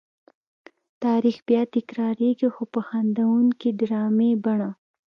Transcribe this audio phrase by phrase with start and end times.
[1.03, 4.69] تاریخ بیا تکرارېږي خو په خندوونکې ډرامې بڼه.